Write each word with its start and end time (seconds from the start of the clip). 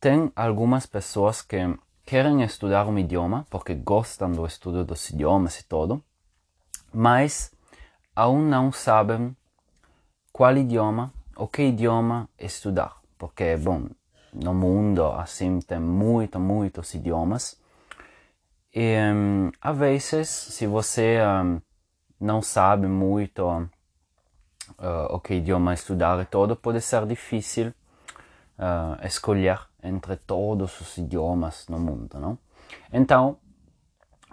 tem 0.00 0.32
algumas 0.36 0.86
pessoas 0.86 1.42
que 1.42 1.58
querem 2.04 2.42
estudar 2.42 2.86
um 2.86 2.98
idioma 2.98 3.46
porque 3.50 3.74
gostam 3.74 4.30
do 4.32 4.46
estudo 4.46 4.84
dos 4.84 5.10
idiomas 5.10 5.58
e 5.60 5.64
tudo, 5.64 6.02
mas 6.92 7.52
aún 8.14 8.48
não 8.48 8.72
sabem 8.72 9.36
qual 10.32 10.56
idioma 10.56 11.12
ou 11.36 11.48
que 11.48 11.62
idioma 11.62 12.28
estudar, 12.38 12.96
porque, 13.18 13.56
bom, 13.56 13.88
no 14.32 14.54
mundo 14.54 15.04
assim 15.12 15.60
tem 15.60 15.78
muito, 15.78 16.38
muitos 16.38 16.94
idiomas. 16.94 17.60
E 18.74 18.96
um, 19.12 19.50
às 19.60 19.76
vezes, 19.76 20.28
se 20.28 20.66
você 20.66 21.18
um, 21.22 21.60
não 22.20 22.40
sabe 22.40 22.86
muito 22.86 23.42
uh, 23.46 23.68
o 25.10 25.20
que 25.20 25.34
idioma 25.34 25.74
estudar 25.74 26.20
e 26.20 26.24
tudo, 26.24 26.56
pode 26.56 26.80
ser 26.80 27.06
difícil 27.06 27.68
uh, 28.58 29.06
escolher 29.06 29.67
entre 29.82 30.16
todos 30.16 30.80
os 30.80 30.96
idiomas 30.98 31.66
no 31.68 31.78
mundo, 31.78 32.18
não? 32.18 32.38
Então, 32.92 33.38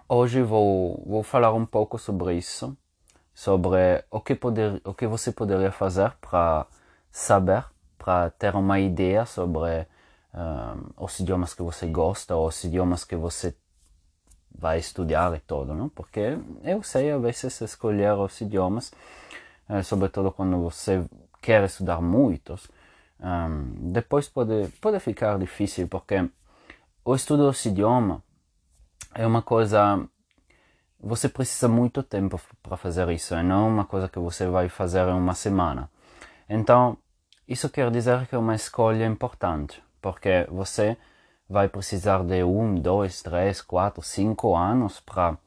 hoje 0.07 0.41
vou, 0.41 1.03
vou 1.05 1.23
falar 1.23 1.53
um 1.53 1.65
pouco 1.65 1.97
sobre 1.97 2.33
isso, 2.35 2.75
sobre 3.33 4.03
o 4.09 4.19
que, 4.21 4.35
poder, 4.35 4.81
o 4.83 4.93
que 4.93 5.07
você 5.07 5.31
poderia 5.31 5.71
fazer 5.71 6.11
para 6.21 6.65
saber, 7.11 7.65
para 7.97 8.29
ter 8.31 8.55
uma 8.55 8.79
ideia 8.79 9.25
sobre 9.25 9.87
uh, 10.33 10.93
os 10.97 11.19
idiomas 11.19 11.53
que 11.53 11.61
você 11.61 11.87
gosta, 11.87 12.35
os 12.35 12.63
idiomas 12.63 13.03
que 13.03 13.15
você 13.15 13.55
vai 14.57 14.79
estudar 14.79 15.35
e 15.35 15.39
tudo, 15.39 15.73
não? 15.73 15.89
Porque 15.89 16.37
eu 16.63 16.81
sei, 16.81 17.11
às 17.11 17.21
vezes, 17.21 17.61
escolher 17.61 18.13
os 18.13 18.39
idiomas, 18.39 18.91
uh, 19.69 19.83
sobretudo 19.83 20.31
quando 20.31 20.57
você 20.61 21.03
quer 21.41 21.63
estudar 21.63 22.01
muitos, 22.01 22.69
um, 23.19 23.91
depois 23.91 24.27
pode, 24.27 24.67
pode 24.81 24.99
ficar 24.99 25.37
difícil 25.39 25.87
porque 25.87 26.29
o 27.03 27.15
estudo 27.15 27.49
desse 27.49 27.69
idioma 27.69 28.23
é 29.13 29.25
uma 29.25 29.41
coisa. 29.41 30.07
Você 30.99 31.29
precisa 31.29 31.67
muito 31.67 32.01
tempo 32.01 32.39
para 32.63 32.77
fazer 32.77 33.07
isso, 33.09 33.35
e 33.35 33.43
não 33.43 33.67
uma 33.67 33.85
coisa 33.85 34.09
que 34.09 34.17
você 34.17 34.47
vai 34.47 34.69
fazer 34.69 35.07
em 35.07 35.13
uma 35.13 35.35
semana. 35.35 35.89
Então, 36.49 36.97
isso 37.47 37.69
quer 37.69 37.91
dizer 37.91 38.25
que 38.27 38.35
é 38.35 38.37
uma 38.37 38.55
escolha 38.55 39.05
importante, 39.05 39.83
porque 40.01 40.47
você 40.49 40.97
vai 41.47 41.67
precisar 41.69 42.23
de 42.23 42.43
um, 42.43 42.75
dois, 42.75 43.21
três, 43.21 43.61
quatro, 43.61 44.01
cinco 44.01 44.55
anos 44.55 44.99
para 44.99 45.37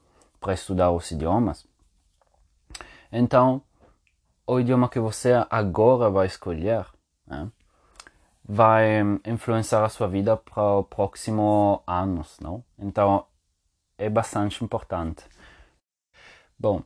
estudar 0.53 0.92
os 0.92 1.10
idiomas. 1.10 1.66
Então, 3.10 3.62
o 4.47 4.60
idioma 4.60 4.88
que 4.88 5.00
você 5.00 5.44
agora 5.50 6.08
vai 6.08 6.27
escolher 6.27 6.86
né, 7.27 7.50
vai 8.48 9.02
influenciar 9.27 9.84
a 9.84 9.91
sua 9.91 10.08
vida 10.08 10.34
para 10.38 10.78
o 10.78 10.84
próximo 10.84 11.82
anos, 11.86 12.38
não? 12.41 12.64
Então 12.78 13.27
é 13.98 14.08
bastante 14.08 14.64
importante. 14.64 15.22
Bom, 16.58 16.82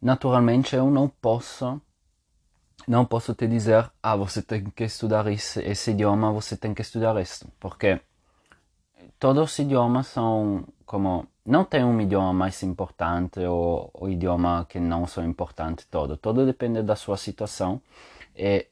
naturalmente 0.00 0.76
eu 0.76 0.90
não 0.90 1.08
posso 1.08 1.80
não 2.86 3.04
posso 3.04 3.34
te 3.34 3.46
dizer 3.46 3.90
ah 4.02 4.16
você 4.16 4.42
tem 4.42 4.64
que 4.64 4.84
estudar 4.84 5.26
esse, 5.26 5.60
esse 5.62 5.90
idioma 5.90 6.32
você 6.32 6.56
tem 6.56 6.72
que 6.72 6.82
estudar 6.82 7.20
isso 7.20 7.46
porque 7.58 8.00
todos 9.18 9.50
os 9.52 9.58
idiomas 9.58 10.06
são 10.06 10.64
como 10.86 11.26
não 11.44 11.64
tem 11.64 11.84
um 11.84 12.00
idioma 12.00 12.32
mais 12.32 12.62
importante 12.62 13.40
ou 13.40 13.90
o 13.92 14.08
idioma 14.08 14.64
que 14.68 14.78
não 14.78 15.06
são 15.06 15.24
importante 15.24 15.86
todo 15.88 16.16
todo 16.16 16.46
depende 16.46 16.82
da 16.82 16.96
sua 16.96 17.16
situação 17.16 17.82
e 18.34 18.66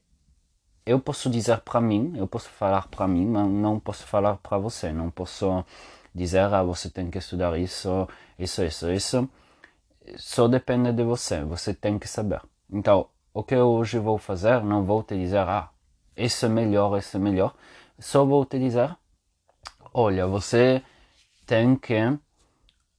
eu 0.86 1.00
posso 1.00 1.28
dizer 1.28 1.60
para 1.62 1.80
mim, 1.80 2.14
eu 2.16 2.28
posso 2.28 2.48
falar 2.48 2.86
para 2.88 3.08
mim, 3.08 3.26
mas 3.26 3.48
não 3.48 3.80
posso 3.80 4.06
falar 4.06 4.36
para 4.36 4.56
você. 4.56 4.92
Não 4.92 5.10
posso 5.10 5.64
dizer, 6.14 6.54
ah, 6.54 6.62
você 6.62 6.88
tem 6.88 7.10
que 7.10 7.18
estudar 7.18 7.58
isso, 7.58 8.08
isso, 8.38 8.62
isso, 8.62 8.90
isso. 8.92 9.28
Só 10.16 10.46
depende 10.46 10.92
de 10.92 11.02
você, 11.02 11.42
você 11.44 11.74
tem 11.74 11.98
que 11.98 12.06
saber. 12.08 12.40
Então, 12.70 13.08
o 13.34 13.42
que 13.42 13.56
hoje 13.56 13.98
vou 13.98 14.16
fazer, 14.16 14.62
não 14.62 14.84
vou 14.84 15.02
te 15.02 15.16
dizer, 15.16 15.38
ah, 15.40 15.70
isso 16.16 16.46
é 16.46 16.48
melhor, 16.48 16.96
isso 16.98 17.16
é 17.16 17.20
melhor. 17.20 17.54
Só 17.98 18.24
vou 18.24 18.44
te 18.46 18.58
dizer, 18.58 18.96
olha, 19.92 20.26
você 20.26 20.82
tem 21.44 21.76
que, 21.76 21.96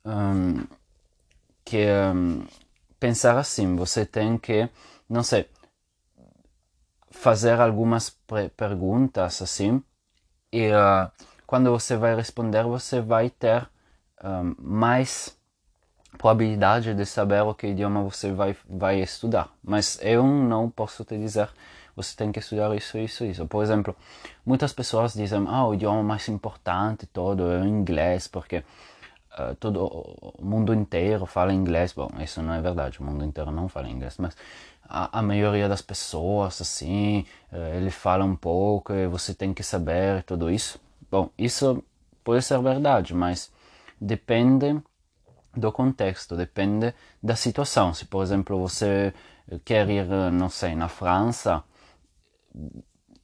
um, 0.06 0.68
que 1.64 1.86
um, 2.14 2.46
pensar 3.00 3.38
assim, 3.38 3.76
você 3.78 4.06
tem 4.06 4.38
que, 4.38 4.70
não 5.10 5.24
sei, 5.24 5.50
fazer 7.10 7.60
algumas 7.60 8.16
perguntas 8.56 9.42
assim 9.42 9.82
e 10.52 10.70
uh, 10.72 11.12
quando 11.46 11.72
você 11.72 11.96
vai 11.96 12.16
responder 12.16 12.64
você 12.64 13.02
vai 13.02 13.30
ter 13.30 13.64
uh, 14.22 14.56
mais 14.60 15.38
probabilidade 16.18 16.94
de 16.94 17.06
saber 17.06 17.42
o 17.42 17.54
que 17.54 17.68
idioma 17.68 18.02
você 18.04 18.32
vai 18.32 18.56
vai 18.68 19.00
estudar. 19.00 19.50
Mas 19.64 20.00
eu 20.02 20.26
não 20.26 20.70
posso 20.70 21.06
te 21.06 21.18
dizer 21.18 21.50
você 21.96 22.16
tem 22.16 22.32
que 22.32 22.40
estudar 22.40 22.76
isso 22.76 22.98
isso 22.98 23.24
isso. 23.24 23.46
Por 23.48 23.64
exemplo 23.64 23.96
muitas 24.46 24.74
pessoas 24.74 25.14
dizem 25.14 25.46
ah 25.48 25.68
o 25.68 25.74
idioma 25.74 26.04
mais 26.04 26.28
importante 26.28 27.06
todo 27.08 27.52
é 27.52 27.62
o 27.62 27.66
inglês 27.66 28.28
porque 28.28 28.64
uh, 29.38 29.56
todo 29.60 29.86
o 29.86 30.44
mundo 30.44 30.74
inteiro 30.74 31.26
fala 31.26 31.54
inglês. 31.54 31.94
Bom 31.94 32.10
isso 32.20 32.42
não 32.42 32.54
é 32.54 32.62
verdade 32.62 33.00
o 33.00 33.04
mundo 33.04 33.24
inteiro 33.24 33.52
não 33.52 33.70
fala 33.70 33.90
inglês 33.90 34.18
mas 34.18 34.36
a, 34.90 35.20
a 35.20 35.22
maioria 35.22 35.68
das 35.70 35.82
pessoas, 35.82 36.62
assim, 36.62 37.26
eh, 37.52 37.78
ele 37.78 37.92
fala 37.92 38.24
um 38.26 38.36
pouco 38.36 38.94
e 38.94 39.08
você 39.08 39.34
tem 39.34 39.54
que 39.54 39.64
saber 39.64 40.24
tudo 40.24 40.50
isso. 40.50 40.80
Bom, 41.12 41.30
isso 41.38 41.84
pode 42.24 42.44
ser 42.44 42.60
verdade, 42.62 43.14
mas 43.14 43.52
depende 44.00 44.82
do 45.56 45.72
contexto, 45.72 46.36
depende 46.36 46.94
da 47.22 47.36
situação. 47.36 47.94
Se, 47.94 48.06
por 48.06 48.24
exemplo, 48.24 48.60
você 48.60 49.14
quer 49.66 49.90
ir, 49.90 50.06
não 50.32 50.50
sei, 50.50 50.76
na 50.76 50.88
França, 50.90 51.64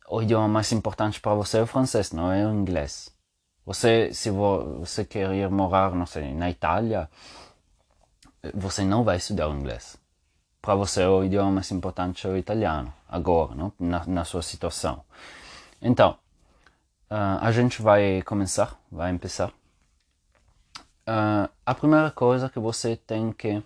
o 0.09 0.22
idioma 0.22 0.47
mais 0.47 0.72
importante 0.72 1.19
para 1.22 1.34
você 1.35 1.59
é 1.59 1.62
o 1.63 1.68
francês, 1.68 2.12
não 2.12 2.31
é 2.31 2.46
o 2.47 2.53
inglês. 2.53 3.12
Você, 3.66 4.13
se 4.13 4.29
você 4.29 5.06
quer 5.06 5.31
ir 5.34 5.50
morar, 5.50 5.96
não 5.96 6.06
sei, 6.06 6.34
na 6.34 6.50
Itália, 6.50 7.09
você 8.53 8.84
não 8.84 9.03
vai 9.03 9.18
estudar 9.18 9.50
o 9.50 9.56
inglês 9.56 10.03
para 10.63 10.75
você 10.75 11.03
o 11.06 11.25
idioma 11.25 11.51
mais 11.51 11.69
importante 11.72 12.25
é 12.25 12.29
o 12.29 12.38
italiano, 12.38 12.91
agora, 13.09 13.53
não? 13.53 13.74
Na, 13.78 14.06
na 14.06 14.24
sua 14.24 14.41
situação. 14.41 15.03
Então, 15.81 16.12
uh, 17.12 17.38
a 17.41 17.51
gente 17.51 17.81
vai 17.81 18.22
começar, 18.22 18.79
vai 18.90 19.13
começar. 19.18 19.50
Uh, 21.06 21.52
a 21.66 21.75
primeira 21.75 22.09
coisa 22.12 22.47
que 22.47 22.59
você 22.59 22.96
tem 22.96 23.34
que, 23.34 23.62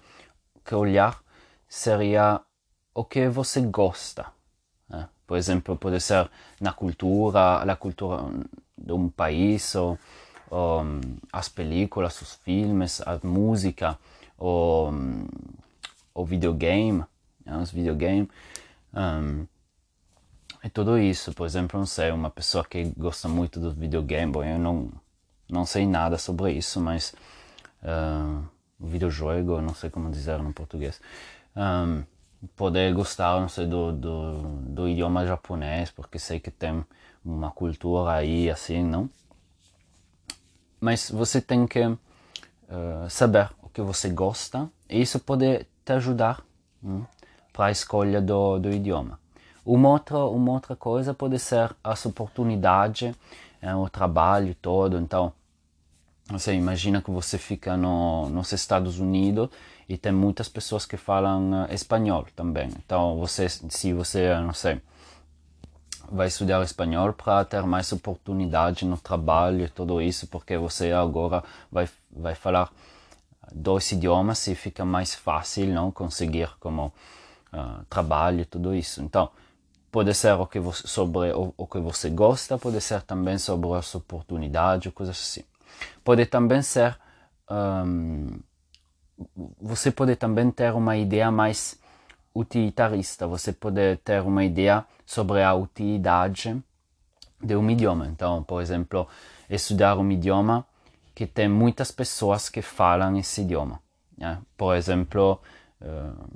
que 0.66 0.74
olhar 0.74 1.22
seria 1.70 2.42
o 2.96 3.06
que 3.06 3.30
você 3.30 3.62
gosta. 3.62 4.26
Né? 4.90 5.08
Por 5.28 5.38
exemplo, 5.38 5.78
pode 5.78 6.02
ser 6.02 6.28
na 6.60 6.74
cultura, 6.74 7.58
a 7.58 7.76
cultura 7.76 8.24
de 8.76 8.92
um 8.92 9.08
país, 9.08 9.76
ou, 9.76 10.00
ou 10.50 10.84
as 11.32 11.48
películas, 11.48 12.20
os 12.24 12.34
filmes, 12.38 13.02
a 13.02 13.20
música, 13.24 14.00
ou 14.36 14.92
o 16.18 16.26
videogame, 16.26 17.06
né, 17.46 17.58
os 17.58 17.72
videogames, 17.72 18.28
um, 18.94 19.46
tudo 20.74 20.98
isso. 20.98 21.32
Por 21.34 21.46
exemplo, 21.46 21.80
não 21.80 21.86
sei, 21.86 22.12
uma 22.12 22.30
pessoa 22.30 22.66
que 22.66 22.92
gosta 22.98 23.30
muito 23.30 23.60
do 23.60 23.72
videogame, 23.72 24.32
bom, 24.32 24.44
eu 24.44 24.58
não, 24.58 24.92
não 25.48 25.66
sei 25.66 25.86
nada 25.86 26.18
sobre 26.18 26.52
isso, 26.54 26.82
mas 26.82 27.14
uh, 27.84 28.44
videojogo, 28.80 29.62
não 29.62 29.76
sei 29.76 29.90
como 29.90 30.10
dizer 30.10 30.40
no 30.40 30.52
português, 30.52 31.00
um, 31.56 32.04
poder 32.56 32.94
gostar, 32.94 33.40
não 33.40 33.48
sei, 33.48 33.68
do, 33.68 33.92
do, 33.92 34.42
do 34.62 34.88
idioma 34.88 35.26
japonês, 35.26 35.92
porque 35.92 36.18
sei 36.18 36.40
que 36.40 36.50
tem 36.50 36.84
uma 37.24 37.52
cultura 37.52 38.14
aí 38.14 38.50
assim, 38.50 38.84
não? 38.84 39.08
Mas 40.80 41.10
você 41.12 41.40
tem 41.42 41.66
que 41.68 41.86
uh, 41.86 41.98
saber 43.10 43.50
o 43.62 43.70
que 43.70 43.82
você 43.82 44.10
gosta, 44.10 44.70
e 44.90 45.02
isso 45.02 45.20
pode 45.20 45.66
te 45.88 45.94
ajudar 45.94 46.44
hum, 46.84 47.06
para 47.54 47.68
a 47.68 47.72
escolha 47.72 48.22
do, 48.22 48.60
do 48.60 48.70
idioma. 48.70 49.18
Uma 49.66 49.90
outra, 49.90 50.18
uma 50.26 50.52
outra 50.52 50.76
coisa 50.76 51.14
pode 51.14 51.40
ser 51.40 51.74
as 51.84 52.06
oportunidades, 52.06 53.16
é, 53.62 53.74
o 53.74 53.90
trabalho 53.90 54.54
todo. 54.62 54.98
Então, 54.98 55.32
você 56.30 56.54
imagina 56.54 57.02
que 57.02 57.10
você 57.10 57.38
fica 57.38 57.78
no, 57.78 58.30
nos 58.30 58.52
Estados 58.52 59.00
Unidos 59.00 59.50
e 59.88 59.98
tem 59.98 60.12
muitas 60.12 60.50
pessoas 60.50 60.86
que 60.86 60.98
falam 60.98 61.64
uh, 61.64 61.74
espanhol 61.74 62.26
também. 62.36 62.70
Então, 62.86 63.18
você, 63.18 63.48
se 63.48 63.94
você, 63.94 64.36
não 64.42 64.54
sei, 64.54 64.82
vai 66.12 66.28
estudar 66.28 66.62
espanhol 66.64 67.14
para 67.14 67.46
ter 67.46 67.64
mais 67.64 67.92
oportunidade 67.94 68.86
no 68.86 68.98
trabalho 68.98 69.66
e 69.66 69.70
tudo 69.70 70.02
isso, 70.02 70.28
porque 70.28 70.58
você 70.58 70.92
agora 70.92 71.44
vai, 71.72 71.88
vai 72.12 72.36
falar 72.36 72.70
dois 73.52 73.92
idiomas 73.92 74.48
e 74.48 74.56
fica 74.56 74.86
mais 74.86 75.16
fácil 75.16 75.68
não 75.68 75.92
conseguir 75.92 76.50
como 76.60 76.94
uh, 77.54 77.84
trabalho 77.90 78.46
tudo 78.46 78.76
isso 78.76 79.02
então 79.02 79.30
pode 79.92 80.14
ser 80.14 80.34
o 80.34 80.46
que 80.46 80.60
você, 80.60 80.88
sobre 80.88 81.32
o, 81.32 81.54
o 81.58 81.66
que 81.66 81.80
você 81.80 82.10
gosta, 82.10 82.58
pode 82.58 82.80
ser 82.82 83.02
também 83.02 83.38
sobre 83.38 83.74
as 83.74 83.96
oportunidades, 83.96 84.94
coisas 84.94 85.18
assim. 85.18 85.44
Pode 86.04 86.26
também 86.28 86.62
ser 86.62 86.98
um, 87.50 88.40
você 89.60 89.90
pode 89.92 90.16
também 90.16 90.52
ter 90.52 90.74
uma 90.74 90.96
ideia 90.96 91.32
mais 91.32 91.80
utilitarista, 92.36 93.26
você 93.26 93.52
pode 93.52 93.98
ter 93.98 94.22
uma 94.22 94.44
ideia 94.44 94.86
sobre 95.06 95.42
a 95.42 95.54
utilidade 95.56 96.62
de 97.42 97.56
um 97.56 97.70
idioma. 97.70 98.08
Então, 98.08 98.44
por 98.44 98.62
exemplo, 98.62 99.08
estudar 99.50 99.98
um 99.98 100.12
idioma 100.12 100.66
que 101.18 101.26
tem 101.26 101.50
muitas 101.50 101.90
pessoas 101.90 102.48
que 102.48 102.62
falam 102.62 103.18
esse 103.18 103.42
idioma. 103.42 103.82
Né? 104.16 104.40
Por 104.56 104.76
exemplo, 104.76 105.42
uh, 105.82 106.28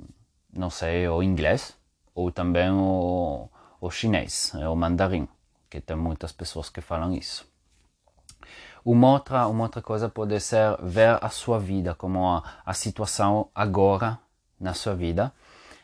não 0.52 0.70
sei, 0.70 1.06
o 1.06 1.22
inglês 1.22 1.76
ou 2.12 2.32
também 2.32 2.68
o, 2.68 3.48
o 3.80 3.90
chinês, 3.92 4.52
o 4.54 4.74
mandarim, 4.74 5.28
que 5.70 5.80
tem 5.80 5.96
muitas 5.96 6.32
pessoas 6.32 6.68
que 6.68 6.80
falam 6.80 7.14
isso. 7.14 7.46
Uma 8.84 9.12
outra, 9.12 9.46
uma 9.46 9.62
outra 9.62 9.80
coisa 9.80 10.08
pode 10.08 10.40
ser 10.40 10.76
ver 10.82 11.16
a 11.22 11.28
sua 11.28 11.60
vida, 11.60 11.94
como 11.94 12.26
a, 12.26 12.42
a 12.66 12.74
situação 12.74 13.50
agora 13.54 14.18
na 14.58 14.74
sua 14.74 14.96
vida. 14.96 15.32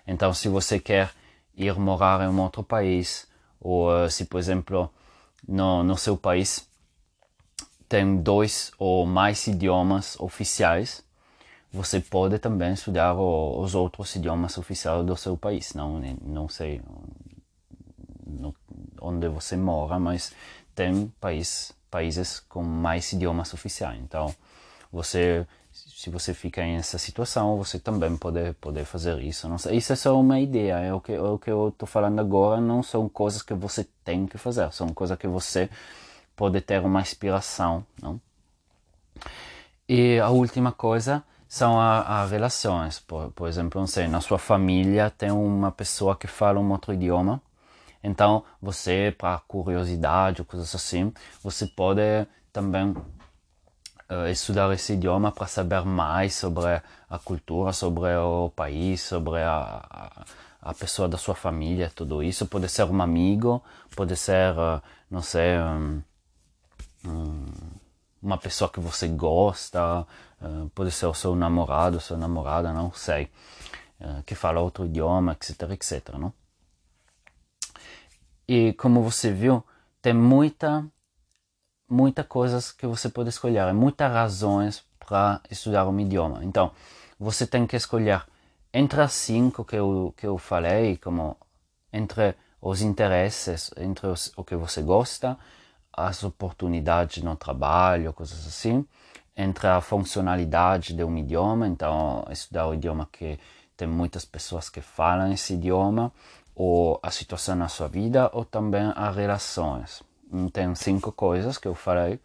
Então, 0.09 0.35
se 0.35 0.49
você 0.49 0.81
quer 0.81 1.13
ir 1.55 1.79
morar 1.79 2.21
em 2.23 2.27
um 2.29 2.41
outro 2.41 2.65
país, 2.65 3.29
ou 3.61 3.97
eh, 3.97 4.11
se, 4.11 4.25
por 4.25 4.39
exemplo, 4.39 4.93
no, 5.47 5.85
no 5.85 5.97
seu 5.97 6.17
país 6.17 6.69
tem 7.89 8.17
dois 8.19 8.73
ou 8.79 9.07
mais 9.07 9.47
idiomas 9.47 10.19
oficiais, 10.21 11.03
você 11.73 12.01
pode 12.01 12.39
também 12.39 12.73
estudar 12.73 13.15
os 13.15 13.75
outros 13.75 14.15
idiomas 14.17 14.57
oficiais 14.59 15.05
do 15.05 15.17
seu 15.17 15.37
país. 15.37 15.75
Não, 15.75 16.01
não 16.23 16.49
sei 16.49 16.81
onde 19.01 19.29
você 19.29 19.57
mora, 19.57 19.99
mas 19.99 20.33
tem 20.75 21.13
país 21.21 21.73
países 21.91 22.41
com 22.41 22.63
mais 22.63 23.13
idiomas 23.13 23.53
oficiais. 23.55 23.99
Então, 24.01 24.35
você, 24.93 25.47
se 25.73 26.11
você 26.11 26.35
fica 26.35 26.63
em 26.63 26.77
essa 26.77 26.99
situação, 26.99 27.57
você 27.57 27.79
também 27.79 28.17
pode, 28.17 28.53
pode 28.55 28.85
fazer 28.85 29.19
isso. 29.21 29.49
Não 29.49 29.59
sei, 29.59 29.77
isso 29.77 29.93
é 29.93 29.97
só 29.97 30.19
uma 30.19 30.41
ideia. 30.41 30.79
É 30.79 30.93
o 30.93 31.01
que, 31.01 31.13
é 31.13 31.21
o 31.21 31.39
que 31.39 31.51
eu 31.51 31.69
estou 31.69 31.87
falando 31.87 32.21
agora 32.21 32.61
não 32.61 32.83
são 32.83 33.09
coisas 33.09 33.43
que 33.43 33.55
você 33.55 33.87
tem 34.05 34.27
que 34.27 34.39
fazer, 34.39 34.73
são 34.73 34.89
coisas 34.89 35.19
que 35.19 35.27
você 35.27 35.69
pode 36.39 36.63
ter 36.63 36.81
uma 36.81 37.03
inspiração. 37.03 37.85
Não? 38.01 38.19
E 39.87 40.19
a 40.19 40.31
última 40.31 40.73
coisa 40.73 41.23
são 41.47 41.79
as 41.79 42.31
relações. 42.31 42.99
Por, 42.99 43.31
por 43.33 43.49
exemplo, 43.49 43.79
não 43.79 43.87
sei, 43.87 44.09
na 44.09 44.23
sua 44.23 44.39
família 44.39 45.11
tem 45.11 45.31
uma 45.31 45.71
pessoa 45.71 46.17
que 46.17 46.27
fala 46.27 46.59
um 46.59 46.71
outro 46.71 46.95
idioma 46.95 47.43
então, 48.03 48.45
você, 48.61 49.15
para 49.17 49.39
curiosidade 49.41 50.41
ou 50.41 50.47
coisas 50.47 50.75
assim, 50.75 51.13
você 51.43 51.67
pode 51.67 52.01
também 52.53 52.91
uh, 52.91 54.29
estudar 54.31 54.73
esse 54.73 54.95
idioma 54.95 55.33
para 55.33 55.47
saber 55.47 55.85
mais 55.85 56.35
sobre 56.35 56.81
a 57.11 57.19
cultura, 57.19 57.73
sobre 57.73 58.15
o 58.17 58.51
país, 58.51 59.01
sobre 59.03 59.43
a, 59.43 60.25
a, 60.63 60.75
pessoa 60.75 61.09
da 61.09 61.19
sua 61.19 61.35
família, 61.35 61.91
tudo 61.95 62.23
isso. 62.23 62.47
Pode 62.47 62.69
ser 62.69 62.85
um 62.85 63.03
amigo, 63.03 63.63
pode 63.97 64.17
ser, 64.17 64.53
uh, 64.57 64.81
não 65.11 65.23
sei, 65.23 65.59
um, 65.59 66.03
uma 68.23 68.39
pessoa 68.39 68.71
que 68.71 68.81
você 68.81 69.09
gosta, 69.09 70.07
uh, 70.43 70.69
pode 70.75 70.91
ser 70.91 71.07
o 71.07 71.15
seu 71.15 71.35
namorado, 71.37 72.01
sua 72.01 72.17
namorada, 72.17 72.73
não 72.73 72.93
sei, 72.93 73.31
que 74.25 74.37
fala 74.37 74.61
outro 74.61 74.87
idioma, 74.87 75.33
etc, 75.33 75.71
etc, 75.73 76.15
não? 76.19 76.33
E 78.47 78.73
como 78.75 79.03
você 79.03 79.33
viu, 79.33 79.63
tem 80.01 80.15
muita, 80.15 80.87
muita 81.89 82.23
coisas 82.25 82.71
que 82.71 82.87
você 82.87 83.09
pode 83.09 83.29
escolher, 83.29 83.75
muitas 83.75 84.11
razões 84.11 84.85
para 84.99 85.41
estudar 85.51 85.87
um 85.87 86.01
idioma. 86.01 86.45
Então, 86.45 86.73
você 87.19 87.47
tem 87.47 87.67
que 87.67 87.77
escolher 87.77 88.25
entre 88.73 89.01
as 89.01 89.13
cinco 89.13 89.65
que 89.65 89.77
eu, 89.77 90.15
que 90.17 90.27
eu 90.27 90.39
falei, 90.39 90.97
como 90.97 91.37
entre 91.93 92.37
os 92.61 92.81
interesses, 92.81 93.71
entre 93.77 94.07
os, 94.07 94.33
o 94.37 94.45
que 94.45 94.57
você 94.57 94.81
gosta, 94.81 95.37
as 95.99 96.23
oportunidades 96.23 97.23
no 97.23 97.35
trabalho, 97.35 98.13
coisas 98.13 98.47
assim, 98.47 98.87
entre 99.37 99.67
a 99.67 99.81
funcionalidade 99.81 100.95
de 100.95 101.03
um 101.03 101.17
idioma, 101.17 101.67
então 101.67 102.25
estudar 102.31 102.69
o 102.69 102.75
idioma 102.75 103.09
que 103.11 103.39
tem 103.77 103.87
muitas 103.87 104.25
pessoas 104.25 104.69
que 104.69 104.81
falam 104.81 105.33
esse 105.33 105.55
idioma, 105.55 106.13
ou 106.55 106.99
a 107.03 107.11
situação 107.11 107.55
na 107.55 107.69
sua 107.69 107.87
vida 107.87 108.29
ou 108.33 108.45
também 108.45 108.93
as 108.97 109.15
relações. 109.15 110.03
Tem 110.53 110.75
cinco 110.75 111.13
coisas 111.13 111.57
que 111.57 111.69
eu 111.69 111.75
falei. 111.75 112.19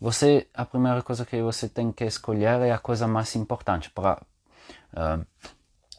Você, 0.00 0.48
a 0.52 0.64
primeira 0.64 1.02
coisa 1.02 1.24
que 1.24 1.40
você 1.40 1.68
tem 1.68 1.92
que 1.92 2.04
escolher 2.04 2.60
é 2.62 2.72
a 2.72 2.78
coisa 2.78 3.06
mais 3.06 3.36
importante. 3.36 3.88
Para, 3.90 4.20
uh, 4.92 5.24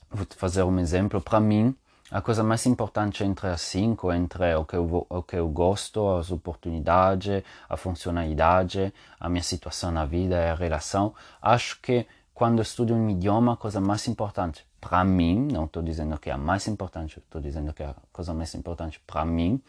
vou 0.10 0.28
fazer 0.36 0.63
um 0.63 0.80
exemplo. 0.80 1.22
Para 1.22 1.40
mim, 1.40 1.74
a 2.12 2.22
coisa 2.22 2.44
mais 2.44 2.66
importante 2.66 3.24
entre 3.24 3.48
as 3.48 3.62
cinco, 3.62 4.12
entre 4.12 4.54
o 4.56 4.66
que, 4.66 4.75
eu, 4.75 5.08
o 5.10 5.24
que 5.24 5.38
eu 5.38 5.48
gosto, 5.48 6.10
as 6.18 6.30
oportunidades, 6.30 7.42
a 7.69 7.78
funcionalidade, 7.78 8.94
a 9.18 9.30
minha 9.30 9.42
situação 9.42 9.92
na 9.92 10.06
vida 10.06 10.36
e 10.36 10.50
a 10.50 10.54
relação, 10.54 11.16
acho 11.42 11.80
que 11.81 12.06
quando 12.34 12.62
estudo 12.62 12.94
um 12.94 13.10
idioma, 13.10 13.54
a 13.54 13.58
coisa 13.58 13.80
mais 13.80 14.08
importante 14.10 14.66
para 14.81 15.04
mim, 15.06 15.48
não 15.52 15.66
estou 15.66 15.81
dizendo 15.81 16.18
que 16.18 16.30
é 16.30 16.34
a 16.34 16.38
mais 16.38 16.68
importante, 16.68 17.19
estou 17.19 17.40
dizendo 17.40 17.72
que 17.72 17.84
é 17.84 17.86
a 17.86 17.96
coisa 18.12 18.34
mais 18.34 18.54
importante 18.56 19.00
para 19.08 19.24
mim 19.24 19.62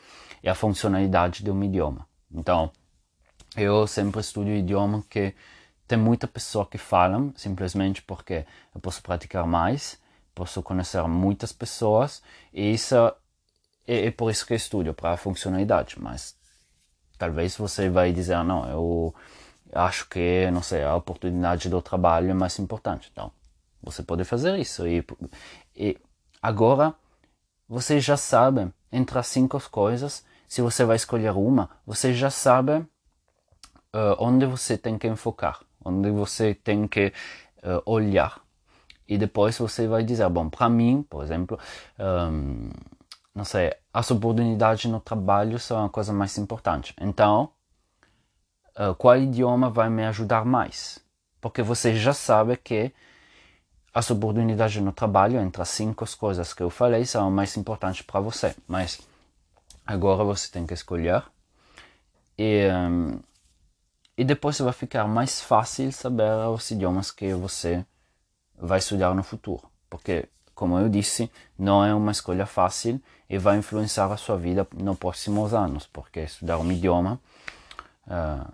é 0.42 0.50
a 0.50 0.54
funcionalidade 0.54 1.44
de 1.44 1.50
um 1.50 1.62
idioma. 1.62 2.08
Então, 2.32 2.72
eu 3.56 3.86
sempre 3.86 4.20
estudo 4.20 4.48
idioma 4.48 5.04
que 5.08 5.34
tem 5.86 5.98
muita 5.98 6.26
pessoa 6.26 6.66
que 6.66 6.78
falam, 6.78 7.32
simplesmente 7.36 8.02
porque 8.02 8.46
eu 8.74 8.80
posso 8.80 9.02
praticar 9.02 9.46
mais, 9.46 10.00
posso 10.34 10.62
conhecer 10.62 11.02
muitas 11.08 11.52
pessoas, 11.52 12.22
e 12.52 12.72
isso 12.72 12.94
é, 13.86 14.06
é 14.06 14.10
por 14.10 14.30
isso 14.30 14.46
que 14.46 14.54
estudo, 14.54 14.94
para 14.94 15.12
a 15.12 15.16
funcionalidade. 15.16 15.96
Mas 16.00 16.36
talvez 17.18 17.56
você 17.56 17.88
vai 17.88 18.12
dizer, 18.12 18.42
não, 18.44 18.68
eu 18.68 19.14
acho 19.72 20.08
que, 20.08 20.50
não 20.50 20.62
sei, 20.62 20.82
a 20.82 20.94
oportunidade 20.94 21.68
do 21.68 21.80
trabalho 21.82 22.30
é 22.30 22.34
mais 22.34 22.58
importante. 22.58 23.10
Então, 23.12 23.32
você 23.82 24.02
pode 24.02 24.24
fazer 24.24 24.58
isso. 24.58 24.86
E, 24.86 25.04
e 25.74 25.98
agora 26.40 26.94
você 27.68 28.00
já 28.00 28.16
sabe 28.16 28.72
entre 28.90 29.18
as 29.18 29.26
cinco 29.26 29.58
coisas, 29.70 30.24
se 30.46 30.60
você 30.60 30.84
vai 30.84 30.96
escolher 30.96 31.32
uma, 31.32 31.70
você 31.86 32.12
já 32.12 32.28
sabe 32.28 32.72
uh, 33.94 34.16
onde 34.18 34.44
você 34.44 34.76
tem 34.76 34.98
que 34.98 35.08
enfocar, 35.08 35.60
onde 35.82 36.10
você 36.10 36.54
tem 36.54 36.86
que 36.86 37.12
uh, 37.62 37.82
olhar. 37.86 38.40
E 39.08 39.18
depois 39.18 39.58
você 39.58 39.86
vai 39.86 40.02
dizer, 40.02 40.28
bom, 40.28 40.48
para 40.48 40.68
mim, 40.68 41.04
por 41.08 41.22
exemplo, 41.22 41.58
um, 41.98 42.70
não 43.34 43.44
sei, 43.44 43.74
as 43.92 44.10
oportunidades 44.10 44.90
no 44.90 45.00
trabalho 45.00 45.58
são 45.58 45.84
a 45.84 45.88
coisa 45.88 46.12
mais 46.12 46.36
importante. 46.38 46.94
Então, 47.00 47.50
uh, 48.78 48.94
qual 48.96 49.16
idioma 49.16 49.70
vai 49.70 49.88
me 49.88 50.04
ajudar 50.04 50.44
mais? 50.44 51.00
Porque 51.40 51.62
você 51.62 51.94
já 51.96 52.12
sabe 52.12 52.56
que 52.56 52.92
as 53.92 54.10
oportunidades 54.10 54.82
no 54.82 54.92
trabalho, 54.92 55.40
entre 55.40 55.60
as 55.60 55.68
cinco 55.68 56.04
coisas 56.16 56.54
que 56.54 56.62
eu 56.62 56.70
falei, 56.70 57.04
são 57.04 57.30
mais 57.30 57.56
importantes 57.56 58.02
para 58.02 58.20
você. 58.20 58.54
Mas 58.66 59.00
agora 59.84 60.24
você 60.24 60.50
tem 60.50 60.66
que 60.66 60.74
escolher. 60.74 61.22
E, 62.38 62.68
um, 62.70 63.20
e 64.16 64.24
depois 64.24 64.58
vai 64.58 64.72
ficar 64.72 65.06
mais 65.06 65.40
fácil 65.40 65.92
saber 65.92 66.30
os 66.48 66.70
idiomas 66.70 67.10
que 67.10 67.34
você 67.34 67.84
vai 68.62 68.78
estudar 68.78 69.14
no 69.14 69.22
futuro. 69.24 69.62
Porque, 69.90 70.28
como 70.54 70.78
eu 70.78 70.88
disse, 70.88 71.30
não 71.58 71.84
é 71.84 71.92
uma 71.92 72.12
escolha 72.12 72.46
fácil 72.46 73.00
e 73.28 73.36
vai 73.36 73.58
influenciar 73.58 74.10
a 74.10 74.16
sua 74.16 74.36
vida 74.36 74.66
nos 74.74 74.96
próximos 74.98 75.52
anos. 75.52 75.86
Porque 75.92 76.20
estudar 76.20 76.58
um 76.58 76.70
idioma 76.70 77.20
uh, 78.06 78.52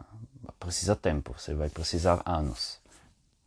precisa 0.59 0.97
tempo, 0.97 1.35
você 1.37 1.55
vai 1.55 1.69
precisar 1.69 2.23
anos. 2.25 2.79